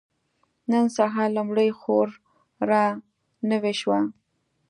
[0.71, 2.07] نن سهار لومړۍ خور
[2.69, 2.85] را
[3.49, 3.99] نوې شوه.